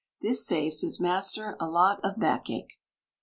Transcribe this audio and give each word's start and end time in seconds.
This 0.19 0.43
saves 0.47 0.81
his 0.81 0.99
master 0.99 1.55
a 1.59 1.67
lot 1.69 1.99
of 2.03 2.17
backache. 2.19 2.79